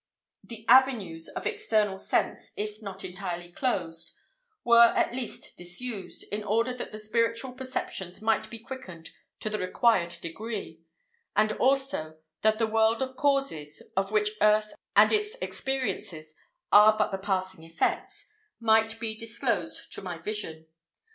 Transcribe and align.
The 0.43 0.65
avenues 0.67 1.27
of 1.29 1.45
external 1.45 1.99
sense, 1.99 2.53
if 2.57 2.81
not 2.81 3.05
entirely 3.05 3.51
closed, 3.51 4.15
were 4.63 4.87
at 4.95 5.13
least 5.13 5.55
disused, 5.57 6.23
in 6.31 6.43
order 6.43 6.73
that 6.73 6.91
the 6.91 6.97
spiritual 6.97 7.53
perceptions 7.53 8.19
might 8.19 8.49
be 8.49 8.57
quickened 8.57 9.11
to 9.41 9.49
the 9.51 9.59
required 9.59 10.17
degree, 10.19 10.81
and 11.35 11.51
also 11.51 12.17
that 12.41 12.57
the 12.57 12.65
world 12.65 13.03
of 13.03 13.15
causes, 13.15 13.83
of 13.95 14.09
which 14.11 14.31
earth 14.41 14.73
and 14.95 15.13
its 15.13 15.35
experiences 15.39 16.33
are 16.71 16.97
but 16.97 17.11
the 17.11 17.19
passing 17.19 17.63
effects, 17.63 18.25
might 18.59 18.99
be 18.99 19.15
disclosed 19.15 19.93
to 19.93 20.01
my 20.01 20.17
vision. 20.17 20.65